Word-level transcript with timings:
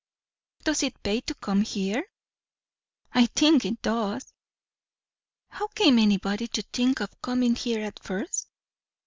"Does 0.63 0.81
it 0.81 1.03
pay 1.03 1.21
to 1.21 1.35
come 1.35 1.61
here?" 1.61 2.03
"I 3.11 3.27
think 3.27 3.65
it 3.65 3.83
does." 3.83 4.33
"How 5.49 5.67
came 5.67 5.99
anybody 5.99 6.47
to 6.47 6.63
think 6.63 7.01
of 7.01 7.21
coming 7.21 7.53
here 7.55 7.83
at 7.85 8.01
first? 8.01 8.47